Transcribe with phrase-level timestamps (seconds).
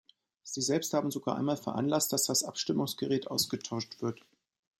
[0.41, 4.25] Sie selbst haben sogar einmal veranlasst, dass das Abstimmungsgerät ausgetauscht wird.